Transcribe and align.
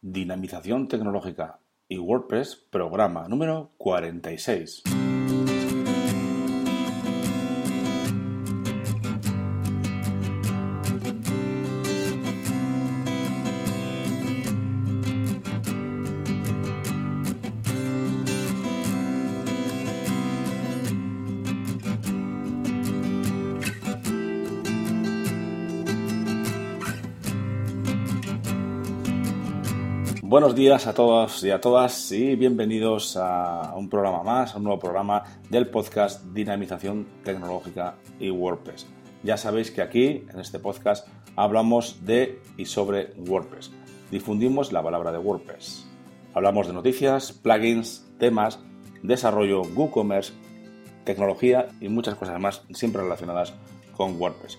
Dinamización 0.00 0.86
tecnológica 0.86 1.58
y 1.88 1.98
WordPress, 1.98 2.54
programa 2.70 3.26
número 3.26 3.72
46. 3.78 4.84
Buenos 30.28 30.54
días 30.54 30.86
a 30.86 30.92
todos 30.92 31.42
y 31.42 31.50
a 31.50 31.58
todas 31.58 32.12
y 32.12 32.36
bienvenidos 32.36 33.16
a 33.16 33.72
un 33.74 33.88
programa 33.88 34.22
más, 34.22 34.52
a 34.52 34.58
un 34.58 34.64
nuevo 34.64 34.78
programa 34.78 35.22
del 35.48 35.68
podcast 35.68 36.22
Dinamización 36.34 37.06
Tecnológica 37.24 37.94
y 38.20 38.28
WordPress. 38.28 38.86
Ya 39.22 39.38
sabéis 39.38 39.70
que 39.70 39.80
aquí, 39.80 40.26
en 40.30 40.38
este 40.38 40.58
podcast, 40.58 41.08
hablamos 41.34 42.04
de 42.04 42.42
y 42.58 42.66
sobre 42.66 43.14
WordPress. 43.16 43.70
Difundimos 44.10 44.70
la 44.70 44.82
palabra 44.82 45.12
de 45.12 45.18
WordPress. 45.18 45.88
Hablamos 46.34 46.66
de 46.66 46.74
noticias, 46.74 47.32
plugins, 47.32 48.06
temas, 48.18 48.58
desarrollo, 49.02 49.62
WooCommerce, 49.62 50.34
tecnología 51.04 51.68
y 51.80 51.88
muchas 51.88 52.16
cosas 52.16 52.38
más, 52.38 52.64
siempre 52.74 53.00
relacionadas 53.00 53.54
con 53.96 54.20
WordPress. 54.20 54.58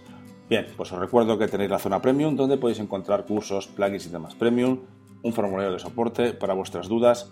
Bien, 0.49 0.65
pues 0.75 0.91
os 0.91 0.97
recuerdo 0.97 1.37
que 1.37 1.47
tenéis 1.47 1.69
la 1.69 1.77
zona 1.77 2.01
premium 2.01 2.35
donde 2.35 2.57
podéis 2.57 2.79
encontrar 2.79 3.27
cursos, 3.27 3.67
plugins 3.67 4.07
y 4.07 4.09
temas 4.09 4.33
premium 4.33 4.79
un 5.23 5.33
formulario 5.33 5.71
de 5.71 5.79
soporte 5.79 6.33
para 6.33 6.53
vuestras 6.53 6.87
dudas 6.87 7.31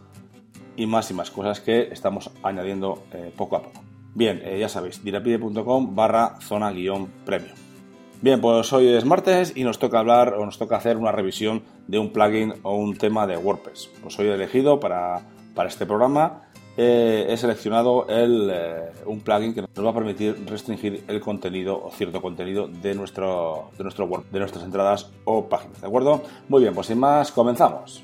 y 0.75 0.85
más 0.85 1.09
y 1.11 1.13
más 1.13 1.31
cosas 1.31 1.59
que 1.59 1.89
estamos 1.91 2.31
añadiendo 2.43 3.03
eh, 3.13 3.31
poco 3.35 3.57
a 3.57 3.63
poco. 3.63 3.81
Bien, 4.13 4.41
eh, 4.43 4.57
ya 4.59 4.69
sabéis, 4.69 5.03
dirapide.com 5.03 5.95
barra 5.95 6.39
zona 6.41 6.71
guion 6.71 7.07
premium. 7.25 7.55
Bien, 8.19 8.41
pues 8.41 8.73
hoy 8.73 8.87
es 8.87 9.05
martes 9.05 9.53
y 9.55 9.63
nos 9.63 9.77
toca 9.77 9.99
hablar 9.99 10.33
o 10.33 10.43
nos 10.43 10.57
toca 10.57 10.77
hacer 10.77 10.97
una 10.97 11.11
revisión 11.11 11.61
de 11.87 11.99
un 11.99 12.11
plugin 12.11 12.55
o 12.63 12.75
un 12.75 12.97
tema 12.97 13.27
de 13.27 13.37
WordPress. 13.37 13.91
Pues 14.01 14.17
hoy 14.17 14.27
he 14.27 14.33
elegido 14.33 14.79
para, 14.79 15.21
para 15.53 15.69
este 15.69 15.85
programa 15.85 16.46
eh, 16.77 17.25
he 17.29 17.37
seleccionado 17.37 18.05
eh, 18.07 18.91
un 19.05 19.19
plugin 19.21 19.53
que 19.53 19.61
nos 19.61 19.85
va 19.85 19.89
a 19.89 19.93
permitir 19.93 20.37
restringir 20.45 21.03
el 21.07 21.19
contenido 21.19 21.83
o 21.83 21.91
cierto 21.91 22.21
contenido 22.21 22.67
de 22.67 22.93
nuestro, 22.93 23.71
de 23.77 23.83
nuestro 23.83 24.23
de 24.31 24.39
nuestras 24.39 24.63
entradas 24.63 25.09
o 25.25 25.45
páginas. 25.49 25.81
¿De 25.81 25.87
acuerdo? 25.87 26.21
Muy 26.47 26.61
bien, 26.61 26.73
pues 26.73 26.87
sin 26.87 26.99
más, 26.99 27.31
comenzamos. 27.31 28.03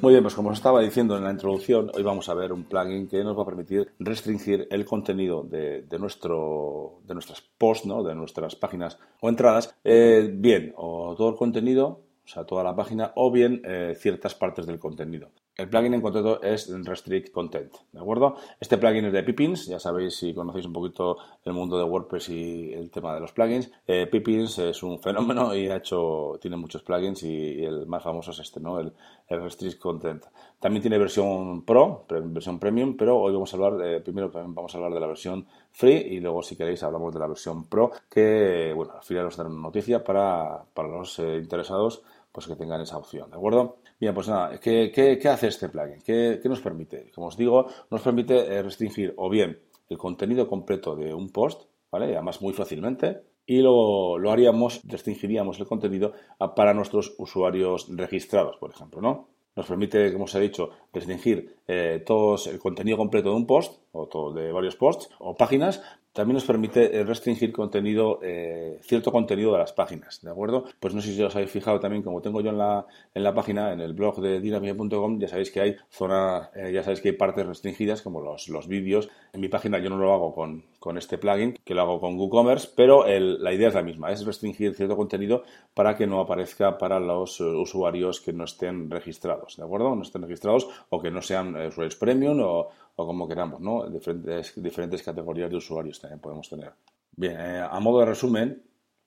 Muy 0.00 0.12
bien, 0.12 0.22
pues 0.22 0.36
como 0.36 0.50
os 0.50 0.58
estaba 0.58 0.80
diciendo 0.80 1.16
en 1.16 1.24
la 1.24 1.32
introducción, 1.32 1.90
hoy 1.92 2.04
vamos 2.04 2.28
a 2.28 2.34
ver 2.34 2.52
un 2.52 2.62
plugin 2.62 3.08
que 3.08 3.24
nos 3.24 3.36
va 3.36 3.42
a 3.42 3.46
permitir 3.46 3.92
restringir 3.98 4.68
el 4.70 4.84
contenido 4.84 5.42
de, 5.42 5.84
nuestro, 5.98 7.00
de 7.04 7.14
nuestras 7.14 7.40
posts, 7.40 7.84
¿no? 7.84 8.04
de 8.04 8.14
nuestras 8.14 8.54
páginas 8.54 8.96
o 9.20 9.28
entradas, 9.28 9.74
eh, 9.82 10.30
bien, 10.32 10.72
o 10.76 11.16
todo 11.16 11.30
el 11.30 11.34
contenido, 11.34 12.02
o 12.24 12.28
sea, 12.28 12.44
toda 12.44 12.62
la 12.62 12.76
página, 12.76 13.10
o 13.16 13.32
bien 13.32 13.60
eh, 13.64 13.96
ciertas 13.98 14.36
partes 14.36 14.66
del 14.66 14.78
contenido. 14.78 15.30
El 15.58 15.68
plugin 15.68 15.92
en 15.92 16.00
concreto 16.00 16.40
es 16.40 16.70
Restrict 16.72 17.32
Content, 17.32 17.72
¿de 17.90 17.98
acuerdo? 17.98 18.36
Este 18.60 18.78
plugin 18.78 19.06
es 19.06 19.12
de 19.12 19.24
Pippins, 19.24 19.66
ya 19.66 19.80
sabéis 19.80 20.14
si 20.14 20.32
conocéis 20.32 20.66
un 20.66 20.72
poquito 20.72 21.16
el 21.44 21.52
mundo 21.52 21.76
de 21.76 21.82
WordPress 21.82 22.28
y 22.28 22.72
el 22.72 22.92
tema 22.92 23.12
de 23.12 23.18
los 23.18 23.32
plugins. 23.32 23.68
Eh, 23.84 24.06
Pippins 24.06 24.56
es 24.60 24.84
un 24.84 25.00
fenómeno 25.00 25.52
y 25.56 25.66
ha 25.66 25.78
hecho, 25.78 26.38
tiene 26.40 26.56
muchos 26.56 26.84
plugins 26.84 27.24
y, 27.24 27.64
el 27.64 27.88
más 27.88 28.04
famoso 28.04 28.30
es 28.30 28.38
este, 28.38 28.60
¿no? 28.60 28.78
El, 28.78 28.92
Restrict 29.28 29.80
Content. 29.80 30.24
También 30.60 30.80
tiene 30.80 30.96
versión 30.96 31.62
Pro, 31.62 32.06
versión 32.08 32.60
Premium, 32.60 32.96
pero 32.96 33.18
hoy 33.18 33.32
vamos 33.32 33.52
a 33.52 33.56
hablar, 33.56 33.76
de, 33.76 34.00
primero 34.00 34.30
vamos 34.32 34.72
a 34.72 34.78
hablar 34.78 34.94
de 34.94 35.00
la 35.00 35.08
versión 35.08 35.44
Free 35.72 35.96
y 35.96 36.20
luego 36.20 36.40
si 36.40 36.56
queréis 36.56 36.84
hablamos 36.84 37.12
de 37.12 37.20
la 37.20 37.26
versión 37.26 37.64
Pro, 37.64 37.90
que, 38.08 38.72
bueno, 38.74 38.92
al 38.94 39.02
final 39.02 39.26
os 39.26 39.36
daré 39.36 39.50
una 39.50 39.60
noticia 39.60 40.04
para, 40.04 40.64
los 40.76 41.18
eh, 41.18 41.36
interesados 41.42 42.04
pues 42.32 42.46
que 42.46 42.56
tengan 42.56 42.80
esa 42.80 42.98
opción, 42.98 43.30
¿de 43.30 43.36
acuerdo? 43.36 43.78
Bien, 43.98 44.14
pues 44.14 44.28
nada, 44.28 44.58
¿qué, 44.58 45.20
hace 45.30 45.48
este 45.48 45.68
plugin? 45.68 46.00
¿Qué, 46.02 46.40
nos 46.44 46.60
permite? 46.60 47.10
Como 47.14 47.28
os 47.28 47.36
digo, 47.36 47.66
nos 47.90 48.02
permite 48.02 48.36
eh, 48.38 48.62
restringir 48.62 49.14
o 49.16 49.28
bien 49.28 49.60
el 49.88 49.98
contenido 49.98 50.48
completo 50.48 50.94
de 50.94 51.14
un 51.14 51.30
post, 51.30 51.68
¿vale? 51.90 52.06
además 52.06 52.40
muy 52.42 52.52
fácilmente, 52.52 53.22
y 53.46 53.62
lo, 53.62 54.18
lo 54.18 54.30
haríamos, 54.30 54.82
restringiríamos 54.84 55.58
el 55.58 55.66
contenido 55.66 56.12
para 56.54 56.74
nuestros 56.74 57.14
usuarios 57.18 57.86
registrados, 57.88 58.58
por 58.58 58.70
ejemplo, 58.70 59.00
¿no? 59.00 59.28
Nos 59.58 59.66
permite, 59.66 60.12
como 60.12 60.24
os 60.24 60.34
he 60.36 60.40
dicho, 60.40 60.70
restringir 60.92 61.56
eh, 61.66 62.00
todo 62.06 62.36
el 62.46 62.60
contenido 62.60 62.96
completo 62.96 63.30
de 63.30 63.34
un 63.34 63.44
post 63.44 63.82
o 63.90 64.06
todo, 64.06 64.32
de 64.32 64.52
varios 64.52 64.76
posts 64.76 65.10
o 65.18 65.34
páginas 65.34 65.82
también 66.18 66.34
nos 66.34 66.44
permite 66.44 66.98
eh, 66.98 67.04
restringir 67.04 67.52
contenido, 67.52 68.18
eh, 68.24 68.80
cierto 68.82 69.12
contenido 69.12 69.52
de 69.52 69.58
las 69.58 69.72
páginas, 69.72 70.20
¿de 70.20 70.28
acuerdo? 70.28 70.64
Pues 70.80 70.92
no 70.92 71.00
sé 71.00 71.14
si 71.14 71.22
os 71.22 71.32
habéis 71.36 71.52
fijado 71.52 71.78
también, 71.78 72.02
como 72.02 72.20
tengo 72.20 72.40
yo 72.40 72.50
en 72.50 72.58
la, 72.58 72.84
en 73.14 73.22
la 73.22 73.32
página, 73.32 73.72
en 73.72 73.78
el 73.78 73.92
blog 73.92 74.20
de 74.20 74.40
dinamia.com, 74.40 75.20
ya 75.20 75.28
sabéis 75.28 75.52
que 75.52 75.60
hay 75.60 75.76
zona, 75.88 76.50
eh, 76.56 76.72
ya 76.72 76.82
sabéis 76.82 77.02
que 77.02 77.10
hay 77.10 77.16
partes 77.16 77.46
restringidas, 77.46 78.02
como 78.02 78.20
los, 78.20 78.48
los 78.48 78.66
vídeos. 78.66 79.08
En 79.32 79.40
mi 79.40 79.48
página 79.48 79.78
yo 79.78 79.90
no 79.90 79.96
lo 79.96 80.12
hago 80.12 80.34
con, 80.34 80.64
con 80.78 80.96
este 80.96 81.18
plugin, 81.18 81.58
que 81.64 81.74
lo 81.74 81.82
hago 81.82 82.00
con 82.00 82.18
WooCommerce, 82.18 82.70
pero 82.74 83.04
la 83.06 83.52
idea 83.52 83.68
es 83.68 83.74
la 83.74 83.82
misma, 83.82 84.12
es 84.12 84.24
restringir 84.24 84.74
cierto 84.74 84.96
contenido 84.96 85.42
para 85.74 85.96
que 85.96 86.06
no 86.06 86.20
aparezca 86.20 86.78
para 86.78 87.00
los 87.00 87.40
usuarios 87.40 88.20
que 88.20 88.32
no 88.32 88.44
estén 88.44 88.90
registrados, 88.90 89.56
¿de 89.56 89.64
acuerdo? 89.64 89.94
No 89.94 90.02
estén 90.02 90.22
registrados 90.22 90.68
o 90.90 91.00
que 91.00 91.10
no 91.10 91.20
sean 91.22 91.56
usuarios 91.56 91.96
premium 91.96 92.40
o, 92.42 92.68
como 92.94 93.28
queramos, 93.28 93.60
¿no? 93.60 93.88
Diferentes, 93.88 95.02
categorías 95.02 95.50
de 95.50 95.56
usuarios 95.56 96.00
también 96.00 96.20
podemos 96.20 96.48
tener. 96.48 96.72
Bien, 97.16 97.36
eh, 97.38 97.66
a 97.68 97.80
modo 97.80 98.00
de 98.00 98.06
resumen, 98.06 98.62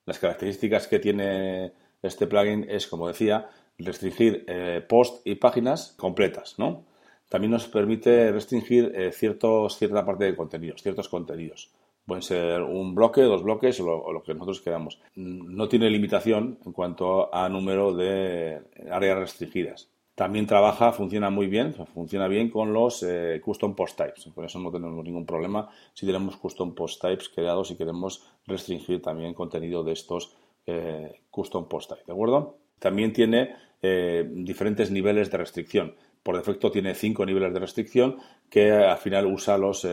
las 0.06 0.20
características 0.20 0.88
que 0.88 1.00
tiene 1.00 1.74
este 2.02 2.28
plugin 2.28 2.66
es, 2.70 2.88
como 2.88 3.08
decía, 3.08 3.50
restringir 3.78 4.44
eh, 4.48 4.84
posts 4.88 5.22
y 5.26 5.36
páginas 5.36 5.94
completas, 5.98 6.56
¿no? 6.58 6.86
También 7.32 7.52
nos 7.52 7.66
permite 7.70 8.30
restringir 8.30 8.92
eh, 8.94 9.14
ciertos, 9.14 9.78
cierta 9.78 10.06
parte 10.06 10.26
de 10.26 10.36
contenidos, 10.36 10.82
ciertos 10.82 11.08
contenidos. 11.08 11.72
Pueden 12.06 12.24
ser 12.24 12.62
un 12.62 12.94
bloque, 12.94 13.22
dos 13.22 13.42
bloques 13.42 13.80
o 13.80 14.12
lo, 14.12 14.22
que 14.22 14.34
nosotros 14.34 14.60
queramos. 14.60 15.00
No 15.16 15.70
tiene 15.70 15.90
limitación 15.90 16.60
en 16.66 16.74
cuanto 16.74 17.34
a 17.34 17.48
número 17.48 17.96
de 17.96 18.60
áreas 18.92 19.18
restringidas. 19.18 19.90
También 20.14 20.46
trabaja, 20.46 20.92
funciona 20.92 21.30
muy 21.30 21.48
bien, 21.48 21.74
funciona 21.94 22.28
bien 22.28 22.50
con 22.50 22.74
los 22.74 23.02
eh, 23.04 23.40
custom 23.42 23.76
post 23.76 23.98
types. 23.98 24.26
Por 24.36 24.44
eso 24.44 24.60
no 24.60 24.70
tenemos 24.70 25.02
ningún 25.02 25.26
problema 25.26 25.70
si 25.94 26.06
tenemos 26.06 26.36
custom 26.36 26.76
post 26.76 27.02
types 27.02 27.30
creados 27.30 27.72
y 27.72 27.78
queremos 27.78 28.26
restringir 28.46 29.02
también 29.02 29.34
contenido 29.34 29.86
de 29.86 29.94
estos 29.94 30.36
eh, 30.66 31.22
custom 31.30 31.70
post 31.70 31.92
types. 31.92 32.08
¿De 32.08 32.12
acuerdo? 32.12 32.58
También 32.78 33.14
tiene 33.14 33.56
diferentes 33.82 34.92
niveles 34.92 35.32
de 35.32 35.38
restricción. 35.40 35.96
Por 36.24 36.38
defecto 36.38 36.72
tiene 36.72 36.94
cinco 36.94 37.26
niveles 37.26 37.54
de 37.54 37.60
restricción 37.60 38.18
que 38.50 38.72
al 38.72 38.98
final 38.98 39.26
usa 39.26 39.58
los, 39.58 39.88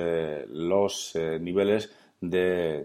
los 0.48 1.16
niveles 1.40 1.90
de, 2.20 2.84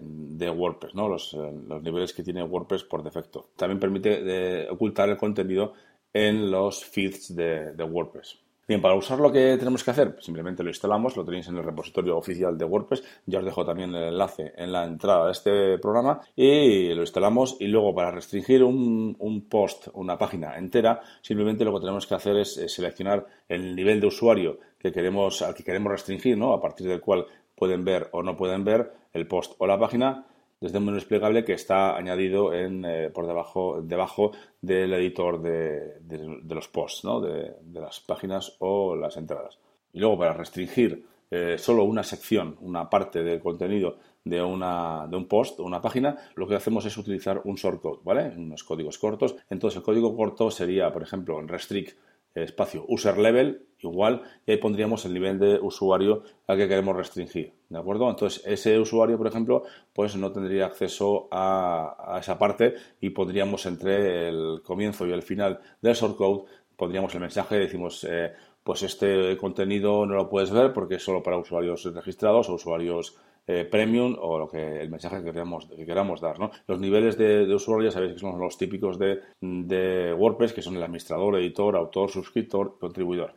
WordPress, 0.54 0.94
¿no? 0.94 1.08
Los, 1.08 1.34
los, 1.34 1.82
niveles 1.82 2.12
que 2.12 2.22
tiene 2.22 2.42
WordPress 2.42 2.84
por 2.84 3.02
defecto. 3.02 3.50
También 3.56 3.80
permite 3.80 4.68
ocultar 4.70 5.08
el 5.08 5.16
contenido 5.16 5.74
en 6.14 6.50
los 6.50 6.84
feeds 6.84 7.34
de, 7.34 7.84
WordPress. 7.84 8.43
Bien, 8.66 8.80
para 8.80 8.94
usar 8.94 9.18
lo 9.18 9.30
que 9.30 9.58
tenemos 9.58 9.84
que 9.84 9.90
hacer, 9.90 10.16
simplemente 10.20 10.62
lo 10.62 10.70
instalamos, 10.70 11.18
lo 11.18 11.24
tenéis 11.24 11.48
en 11.48 11.58
el 11.58 11.64
repositorio 11.64 12.16
oficial 12.16 12.56
de 12.56 12.64
WordPress, 12.64 13.04
ya 13.26 13.40
os 13.40 13.44
dejo 13.44 13.62
también 13.62 13.94
el 13.94 14.04
enlace 14.04 14.54
en 14.56 14.72
la 14.72 14.84
entrada 14.84 15.26
de 15.26 15.32
este 15.32 15.78
programa 15.78 16.22
y 16.34 16.94
lo 16.94 17.02
instalamos. 17.02 17.58
Y 17.60 17.66
luego 17.66 17.94
para 17.94 18.10
restringir 18.10 18.64
un, 18.64 19.46
post, 19.50 19.88
una 19.92 20.16
página 20.16 20.56
entera, 20.56 21.02
simplemente 21.20 21.62
lo 21.64 21.74
que 21.74 21.80
tenemos 21.80 22.06
que 22.06 22.14
hacer 22.14 22.38
es, 22.38 22.54
seleccionar 22.72 23.26
el 23.50 23.76
nivel 23.76 24.00
de 24.00 24.06
usuario 24.06 24.58
que 24.78 24.92
queremos, 24.92 25.42
al 25.42 25.54
que 25.54 25.62
queremos 25.62 25.92
restringir, 25.92 26.38
¿no? 26.38 26.54
a 26.54 26.60
partir 26.62 26.88
del 26.88 27.02
cual 27.02 27.26
pueden 27.54 27.84
ver 27.84 28.08
o 28.12 28.22
no 28.22 28.34
pueden 28.34 28.64
ver 28.64 28.92
el 29.12 29.26
post 29.26 29.52
o 29.58 29.66
la 29.66 29.78
página 29.78 30.24
desde 30.64 30.78
un 30.78 30.86
menú 30.86 30.96
desplegable 30.96 31.44
que 31.44 31.52
está 31.52 31.94
añadido 31.94 32.54
en, 32.54 32.86
eh, 32.86 33.10
por 33.10 33.26
debajo, 33.26 33.82
debajo 33.82 34.32
del 34.62 34.94
editor 34.94 35.42
de, 35.42 36.00
los 36.48 36.68
posts, 36.68 37.04
¿no? 37.04 37.20
de, 37.20 37.54
las 37.70 38.00
páginas 38.00 38.56
o 38.60 38.96
las 38.96 39.18
entradas. 39.18 39.58
Y 39.92 39.98
luego 40.00 40.16
para 40.16 40.32
restringir 40.32 41.04
eh, 41.30 41.56
solo 41.58 41.84
una 41.84 42.02
sección, 42.02 42.56
una 42.62 42.88
parte 42.88 43.22
del 43.22 43.40
contenido 43.40 43.98
de, 44.24 44.42
una, 44.42 45.06
de 45.06 45.18
un 45.18 45.28
post 45.28 45.60
o 45.60 45.64
una 45.64 45.82
página, 45.82 46.16
lo 46.34 46.48
que 46.48 46.54
hacemos 46.54 46.86
es 46.86 46.96
utilizar 46.96 47.42
un 47.44 47.56
shortcode, 47.56 48.00
¿vale? 48.02 48.32
Unos 48.34 48.64
códigos 48.64 48.96
cortos. 48.96 49.36
Entonces 49.50 49.76
el 49.76 49.82
código 49.82 50.16
corto 50.16 50.50
sería, 50.50 50.90
por 50.90 51.02
ejemplo, 51.02 51.38
en 51.40 51.48
restrict 51.48 51.98
espacio 52.34 52.86
user 52.88 53.18
level 53.18 53.66
igual 53.90 54.22
y 54.46 54.52
ahí 54.52 54.56
pondríamos 54.58 55.04
el 55.04 55.14
nivel 55.14 55.38
de 55.38 55.58
usuario 55.60 56.22
al 56.46 56.56
que 56.56 56.68
queremos 56.68 56.96
restringir, 56.96 57.52
¿de 57.68 57.78
acuerdo? 57.78 58.08
Entonces, 58.10 58.42
ese 58.46 58.78
usuario, 58.78 59.16
por 59.16 59.26
ejemplo, 59.26 59.64
pues 59.92 60.16
no 60.16 60.32
tendría 60.32 60.66
acceso 60.66 61.28
a, 61.30 62.18
esa 62.20 62.38
parte 62.38 62.74
y 63.00 63.10
pondríamos 63.10 63.66
entre 63.66 64.28
el 64.28 64.62
comienzo 64.62 65.06
y 65.06 65.12
el 65.12 65.22
final 65.22 65.60
del 65.80 65.94
shortcode, 65.94 66.44
pondríamos 66.76 67.14
el 67.14 67.20
mensaje, 67.20 67.58
decimos, 67.58 68.06
eh, 68.08 68.32
pues 68.62 68.82
este 68.82 69.36
contenido 69.36 70.06
no 70.06 70.14
lo 70.14 70.28
puedes 70.28 70.50
ver 70.50 70.72
porque 70.72 70.96
es 70.96 71.02
solo 71.02 71.22
para 71.22 71.38
usuarios 71.38 71.84
registrados 71.84 72.48
o 72.48 72.54
usuarios 72.54 73.16
eh, 73.46 73.66
premium 73.66 74.16
o 74.18 74.38
lo 74.38 74.48
que 74.48 74.80
el 74.80 74.88
mensaje 74.88 75.22
que 75.22 75.30
queramos, 75.30 75.66
que 75.66 75.84
queramos 75.84 76.20
dar. 76.20 76.40
¿no? 76.40 76.50
Los 76.66 76.80
niveles 76.80 77.18
de, 77.18 77.44
de 77.44 77.54
usuario 77.54 77.88
ya 77.88 77.92
sabéis 77.92 78.14
que 78.14 78.18
son 78.18 78.40
los 78.40 78.56
típicos 78.56 78.98
de, 78.98 79.20
de, 79.40 80.14
WordPress, 80.14 80.54
que 80.54 80.62
son 80.62 80.76
el 80.76 80.82
administrador, 80.82 81.38
editor, 81.38 81.76
autor, 81.76 82.10
suscriptor, 82.10 82.78
contribuidor. 82.78 83.34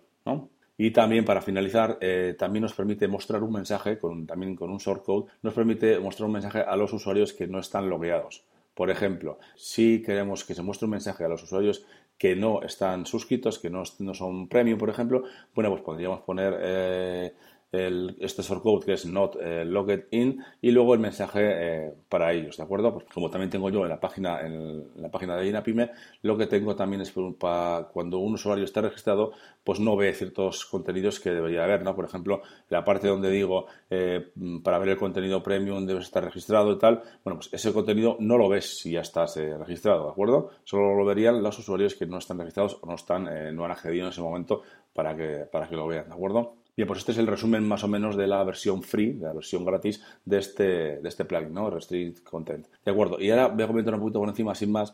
Y 0.77 0.91
también 0.91 1.25
para 1.25 1.41
finalizar, 1.41 1.97
eh, 2.01 2.35
también 2.37 2.61
nos 2.61 2.73
permite 2.73 3.07
mostrar 3.07 3.41
un 3.41 3.51
mensaje, 3.51 3.97
con, 3.97 4.27
también 4.27 4.55
con 4.55 4.69
un 4.69 4.77
shortcode, 4.77 5.25
nos 5.41 5.53
permite 5.53 5.99
mostrar 5.99 6.27
un 6.27 6.33
mensaje 6.33 6.59
a 6.59 6.75
los 6.75 6.93
usuarios 6.93 7.33
que 7.33 7.47
no 7.47 7.59
están 7.59 7.89
logueados. 7.89 8.43
Por 8.75 8.91
ejemplo, 8.91 9.39
si 9.55 10.03
queremos 10.03 10.43
que 10.43 10.53
se 10.53 10.61
muestre 10.61 10.85
un 10.85 10.91
mensaje 10.91 11.23
a 11.23 11.27
los 11.27 11.41
usuarios 11.41 11.83
que 12.17 12.35
no 12.35 12.61
están 12.61 13.07
suscritos, 13.07 13.57
que 13.57 13.71
no, 13.71 13.81
no 13.99 14.13
son 14.13 14.47
premium, 14.47 14.77
por 14.77 14.91
ejemplo, 14.91 15.23
bueno, 15.55 15.71
pues 15.71 15.81
podríamos 15.81 16.21
poner 16.21 16.55
eh, 16.61 17.33
el, 17.71 18.15
este 18.19 18.41
shortcode 18.41 18.85
que 18.85 18.93
es 18.93 19.05
not 19.05 19.35
eh, 19.41 19.65
logged 19.65 20.05
in 20.11 20.43
y 20.61 20.71
luego 20.71 20.93
el 20.93 20.99
mensaje 20.99 21.41
eh, 21.43 21.93
para 22.07 22.31
ellos, 22.33 22.57
¿de 22.57 22.63
acuerdo? 22.63 22.93
Pues 22.93 23.05
como 23.13 23.29
también 23.29 23.49
tengo 23.49 23.69
yo 23.69 23.83
en 23.83 23.89
la 23.89 23.99
página 23.99 24.41
en 24.41 24.89
la 24.95 25.11
página 25.11 25.35
de 25.35 25.47
INAPIME, 25.47 25.91
lo 26.21 26.37
que 26.37 26.47
tengo 26.47 26.75
también 26.75 27.01
es 27.01 27.13
para 27.37 27.89
cuando 27.91 28.19
un 28.19 28.33
usuario 28.35 28.63
está 28.63 28.81
registrado, 28.81 29.33
pues 29.63 29.79
no 29.79 29.95
ve 29.97 30.13
ciertos 30.13 30.65
contenidos 30.65 31.19
que 31.19 31.31
debería 31.31 31.65
haber, 31.65 31.83
¿no? 31.83 31.95
Por 31.95 32.05
ejemplo, 32.05 32.41
la 32.69 32.83
parte 32.83 33.07
donde 33.07 33.29
digo 33.29 33.65
eh, 33.89 34.31
para 34.63 34.79
ver 34.79 34.89
el 34.89 34.97
contenido 34.97 35.43
premium 35.43 35.85
debes 35.85 36.05
estar 36.05 36.23
registrado 36.23 36.71
y 36.71 36.77
tal, 36.77 37.03
bueno, 37.23 37.39
pues 37.39 37.49
ese 37.51 37.73
contenido 37.73 38.15
no 38.19 38.37
lo 38.37 38.47
ves 38.47 38.79
si 38.79 38.91
ya 38.91 39.01
estás 39.01 39.37
registrado, 39.37 40.05
¿de 40.05 40.11
acuerdo? 40.11 40.51
Solo 40.63 40.95
lo 40.95 41.05
verían 41.05 41.43
los 41.43 41.59
usuarios 41.59 41.95
que 41.95 42.05
no 42.05 42.17
están 42.17 42.39
registrados 42.39 42.79
o 42.81 42.87
no 42.87 42.95
están, 42.95 43.55
no 43.55 43.65
han 43.65 43.71
accedido 43.71 44.05
en 44.05 44.11
ese 44.11 44.21
momento 44.21 44.61
para 44.93 45.15
que, 45.15 45.45
para 45.51 45.67
que 45.67 45.75
lo 45.75 45.85
vean, 45.87 46.07
¿de 46.07 46.13
acuerdo? 46.13 46.55
Bien, 46.77 46.87
pues 46.87 46.99
este 46.99 47.11
es 47.11 47.17
el 47.17 47.25
resumen 47.25 47.67
más 47.67 47.83
o 47.83 47.87
menos 47.87 48.15
de 48.15 48.27
la 48.27 48.43
versión 48.43 48.83
free, 48.83 49.13
de 49.13 49.25
la 49.25 49.33
versión 49.33 49.65
gratis 49.65 49.99
de 50.23 50.37
este, 50.37 50.63
de 50.99 51.09
este 51.09 51.25
plugin, 51.25 51.51
¿no? 51.51 51.71
Restrict 51.71 52.23
Content. 52.23 52.67
De 52.85 52.91
acuerdo. 52.91 53.19
Y 53.19 53.31
ahora 53.31 53.47
voy 53.47 53.63
a 53.63 53.67
comentar 53.67 53.95
un 53.95 54.01
poquito 54.01 54.19
por 54.19 54.29
encima, 54.29 54.53
sin 54.53 54.71
más, 54.71 54.93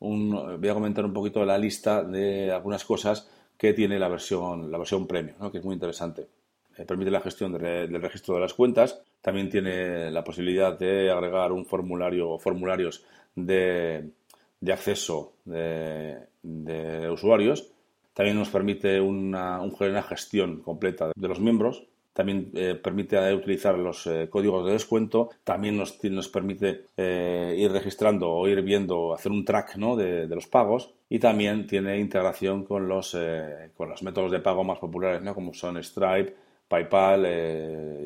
voy 0.00 0.68
a 0.68 0.74
comentar 0.74 1.02
un 1.02 1.14
poquito 1.14 1.42
la 1.46 1.56
lista 1.56 2.04
de 2.04 2.52
algunas 2.52 2.84
cosas 2.84 3.26
que 3.56 3.72
tiene 3.72 3.98
la 3.98 4.08
versión, 4.08 4.70
la 4.70 4.76
versión 4.76 5.06
premium, 5.06 5.36
¿no? 5.40 5.50
que 5.50 5.58
es 5.58 5.64
muy 5.64 5.72
interesante. 5.72 6.28
Eh, 6.76 6.84
permite 6.84 7.10
la 7.10 7.22
gestión 7.22 7.54
del 7.54 8.02
registro 8.02 8.34
de 8.34 8.42
las 8.42 8.52
cuentas. 8.52 9.00
También 9.22 9.48
tiene 9.48 10.10
la 10.10 10.22
posibilidad 10.22 10.78
de 10.78 11.10
agregar 11.10 11.52
un 11.52 11.64
formulario 11.64 12.32
o 12.32 12.38
formularios 12.38 13.02
de, 13.34 14.10
de 14.60 14.72
acceso 14.74 15.32
de, 15.46 16.18
de 16.42 17.08
usuarios 17.10 17.73
también 18.14 18.38
nos 18.38 18.48
permite 18.48 19.00
una, 19.00 19.60
gestión 20.08 20.62
completa 20.62 21.10
de 21.14 21.28
los 21.28 21.40
miembros. 21.40 21.84
También 22.12 22.52
eh, 22.54 22.76
permite 22.76 23.34
utilizar 23.34 23.76
los 23.76 24.06
eh, 24.06 24.28
códigos 24.30 24.64
de 24.64 24.72
descuento. 24.72 25.30
También 25.42 25.76
nos, 25.76 26.02
nos 26.04 26.28
permite 26.28 26.86
eh, 26.96 27.56
ir 27.58 27.72
registrando 27.72 28.30
o 28.30 28.46
ir 28.46 28.62
viendo, 28.62 29.12
hacer 29.12 29.32
un 29.32 29.44
track 29.44 29.76
¿no? 29.76 29.96
de, 29.96 30.28
los 30.28 30.46
pagos. 30.46 30.94
Y 31.08 31.18
también 31.18 31.66
tiene 31.66 31.98
integración 31.98 32.64
con 32.64 32.88
los, 32.88 33.16
con 33.76 33.88
los 33.88 34.02
métodos 34.04 34.30
de 34.30 34.38
pago 34.38 34.62
más 34.62 34.78
populares, 34.78 35.20
¿no? 35.20 35.34
como 35.34 35.52
son 35.52 35.82
Stripe, 35.82 36.36
PayPal 36.68 37.26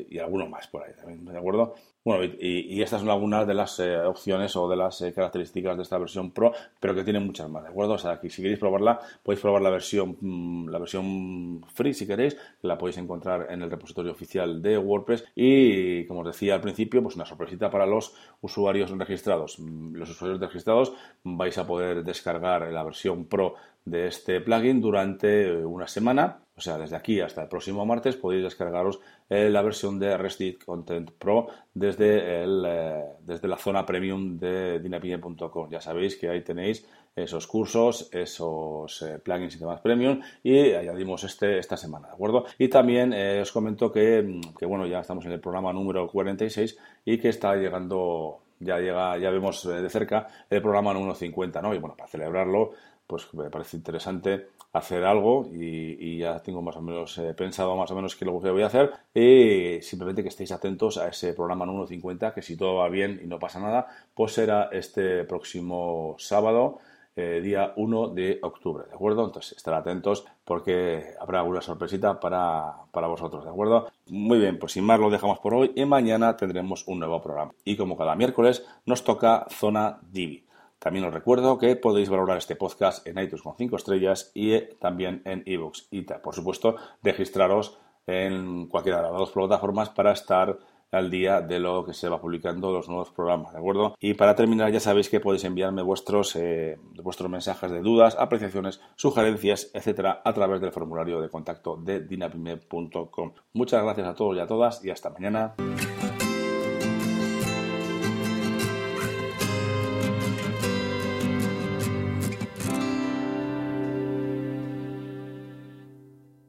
y 0.09 0.19
algunos 0.19 0.49
más 0.49 0.67
por 0.67 0.83
ahí 0.83 0.93
¿de 1.05 1.37
acuerdo? 1.37 1.75
Bueno, 2.03 2.23
y, 2.39 2.81
estas 2.81 3.01
son 3.01 3.09
algunas 3.09 3.45
de 3.45 3.53
las 3.53 3.77
eh, 3.79 3.97
opciones 3.97 4.55
o 4.55 4.69
de 4.69 4.77
las 4.77 5.01
eh, 5.01 5.13
características 5.13 5.75
de 5.75 5.83
esta 5.83 5.97
versión 5.97 6.31
Pro, 6.31 6.53
pero 6.79 6.95
que 6.95 7.03
tiene 7.03 7.19
muchas 7.19 7.49
más, 7.49 7.61
¿de 7.61 7.69
acuerdo? 7.69 7.93
O 7.93 7.97
sea, 7.97 8.19
que 8.19 8.29
si 8.29 8.41
queréis 8.41 8.59
probarla, 8.59 8.99
podéis 9.21 9.41
probar 9.41 9.61
la 9.61 9.69
versión, 9.69 10.17
mm, 10.19 10.69
la 10.69 10.79
versión 10.79 11.63
free 11.73 11.93
si 11.93 12.07
queréis, 12.07 12.37
la 12.61 12.77
podéis 12.77 12.97
encontrar 12.97 13.47
en 13.51 13.61
el 13.61 13.69
repositorio 13.69 14.13
oficial 14.13 14.61
de 14.61 14.77
WordPress 14.77 15.25
y, 15.35 16.05
como 16.05 16.21
os 16.21 16.27
decía 16.27 16.55
al 16.55 16.61
principio, 16.61 17.03
pues 17.03 17.15
una 17.15 17.25
sorpresita 17.25 17.69
para 17.69 17.85
los 17.85 18.15
usuarios 18.41 18.89
registrados. 18.91 19.59
Mm, 19.59 19.95
los 19.95 20.09
usuarios 20.09 20.39
registrados 20.39 20.93
vais 21.23 21.57
a 21.57 21.67
poder 21.67 22.03
descargar 22.03 22.71
la 22.71 22.83
versión 22.83 23.25
Pro 23.25 23.55
de 23.85 24.07
este 24.07 24.41
plugin 24.41 24.81
durante 24.81 25.47
eh, 25.47 25.65
una 25.65 25.87
semana. 25.87 26.43
O 26.55 26.61
sea, 26.61 26.77
desde 26.77 26.97
aquí 26.97 27.21
hasta 27.21 27.43
el 27.43 27.47
próximo 27.47 27.85
martes 27.85 28.17
podéis 28.17 28.43
descargaros 28.43 28.99
eh, 29.29 29.49
la 29.49 29.61
versión 29.61 29.97
de 29.97 30.17
Restrict 30.17 30.65
Content 30.65 31.11
Pro 31.11 31.47
desde, 31.73 32.43
el, 32.43 32.65
eh, 32.67 33.03
desde 33.21 33.47
la 33.47 33.55
zona 33.55 33.85
premium 33.85 34.37
de 34.37 34.79
dinapine.com. 34.79 35.69
Ya 35.69 35.79
sabéis 35.79 36.17
que 36.17 36.29
ahí 36.29 36.43
tenéis 36.43 36.85
esos 37.15 37.47
cursos, 37.47 38.09
esos 38.13 39.05
plugins 39.23 39.55
y 39.55 39.59
demás 39.59 39.81
premium 39.81 40.21
y 40.43 40.73
añadimos 40.73 41.23
este 41.23 41.57
esta 41.57 41.75
semana, 41.75 42.07
¿de 42.07 42.13
acuerdo? 42.13 42.45
Y 42.57 42.69
también 42.69 43.13
os 43.41 43.51
comento 43.51 43.91
que, 43.91 44.39
que, 44.57 44.65
bueno, 44.65 44.85
ya 44.85 44.99
estamos 44.99 45.25
en 45.25 45.33
el 45.33 45.41
programa 45.41 45.73
número 45.73 46.07
46 46.07 46.77
y 47.05 47.17
que 47.17 47.29
está 47.29 47.55
llegando 47.55 48.41
ya 48.59 48.77
llega, 48.79 49.17
ya 49.17 49.31
vemos 49.31 49.65
de 49.65 49.89
cerca 49.89 50.27
el 50.49 50.61
programa 50.61 50.93
número 50.93 51.15
50, 51.15 51.61
¿no? 51.61 51.73
Y 51.73 51.79
bueno, 51.79 51.95
para 51.95 52.09
celebrarlo, 52.09 52.71
pues 53.09 53.33
me 53.33 53.49
parece 53.49 53.75
interesante 53.75 54.49
hacer 54.71 55.03
algo 55.03 55.49
y, 55.51 56.19
ya 56.19 56.39
tengo 56.43 56.61
más 56.61 56.75
o 56.75 56.81
menos 56.81 57.17
eh, 57.17 57.33
pensado 57.33 57.75
más 57.75 57.89
o 57.89 57.95
menos 57.95 58.15
qué 58.15 58.23
es 58.23 58.31
lo 58.31 58.39
que 58.39 58.51
voy 58.51 58.61
a 58.61 58.67
hacer 58.67 58.91
y 59.13 59.81
simplemente 59.81 60.21
que 60.21 60.27
estéis 60.27 60.51
atentos 60.51 60.97
a 60.99 61.07
ese 61.07 61.33
programa 61.33 61.65
número 61.65 61.87
50 61.87 62.33
que 62.33 62.43
si 62.43 62.55
todo 62.55 62.75
va 62.75 62.89
bien 62.89 63.19
y 63.23 63.25
no 63.25 63.39
pasa 63.39 63.59
nada 63.59 63.87
pues 64.13 64.33
será 64.33 64.69
este 64.71 65.23
próximo 65.23 66.17
sábado 66.19 66.79
eh, 67.15 67.41
día 67.41 67.73
1 67.75 68.09
de 68.09 68.39
octubre, 68.43 68.85
¿de 68.87 68.93
acuerdo? 68.93 69.25
Entonces, 69.25 69.57
estar 69.57 69.73
atentos 69.73 70.25
porque 70.45 71.15
habrá 71.19 71.39
alguna 71.39 71.61
sorpresita 71.61 72.19
para, 72.19 72.75
para, 72.91 73.07
vosotros, 73.07 73.43
¿de 73.43 73.49
acuerdo? 73.49 73.91
Muy 74.07 74.39
bien, 74.39 74.57
pues 74.57 74.73
sin 74.73 74.85
más 74.85 74.99
lo 74.99 75.09
dejamos 75.09 75.39
por 75.39 75.53
hoy 75.53 75.73
y 75.75 75.83
mañana 75.83 76.37
tendremos 76.37 76.87
un 76.87 76.99
nuevo 76.99 77.21
programa. 77.21 77.51
Y 77.65 77.75
como 77.75 77.97
cada 77.97 78.15
miércoles 78.15 78.65
nos 78.85 79.03
toca 79.03 79.47
Zona 79.49 79.99
Divi. 80.03 80.45
También 80.79 81.05
os 81.05 81.13
recuerdo 81.13 81.57
que 81.57 81.75
podéis 81.75 82.09
valorar 82.09 82.37
este 82.37 82.55
podcast 82.55 83.05
en 83.05 83.19
iTunes 83.19 83.43
con 83.43 83.55
5 83.57 83.75
estrellas 83.75 84.31
y 84.33 84.53
eh, 84.53 84.77
también 84.79 85.21
en 85.25 85.43
ebooks. 85.45 85.87
Y 85.91 86.01
por 86.01 86.33
supuesto, 86.33 86.75
registraros 87.03 87.77
en 88.07 88.67
cualquiera 88.67 88.97
de 88.97 89.03
las 89.03 89.13
dos 89.13 89.31
plataformas 89.31 89.89
para 89.89 90.13
estar 90.13 90.57
al 90.91 91.11
día 91.11 91.41
de 91.41 91.59
lo 91.59 91.85
que 91.85 91.93
se 91.93 92.09
va 92.09 92.19
publicando 92.19 92.71
los 92.71 92.87
nuevos 92.87 93.11
programas, 93.11 93.53
¿de 93.53 93.59
acuerdo? 93.59 93.95
Y 93.99 94.15
para 94.15 94.35
terminar, 94.35 94.71
ya 94.71 94.79
sabéis 94.79 95.09
que 95.09 95.19
podéis 95.19 95.43
enviarme 95.43 95.81
vuestros, 95.83 96.35
eh, 96.35 96.79
vuestros 97.03 97.29
mensajes 97.29 97.69
de 97.71 97.81
dudas, 97.81 98.15
apreciaciones, 98.17 98.81
sugerencias, 98.95 99.69
etcétera, 99.73 100.21
a 100.25 100.33
través 100.33 100.61
del 100.61 100.71
formulario 100.71 101.21
de 101.21 101.29
contacto 101.29 101.77
de 101.77 102.01
dinapime.com. 102.01 103.33
Muchas 103.53 103.83
gracias 103.83 104.07
a 104.07 104.15
todos 104.15 104.35
y 104.35 104.39
a 104.39 104.47
todas 104.47 104.83
y 104.83 104.89
hasta 104.89 105.09
mañana. 105.11 105.53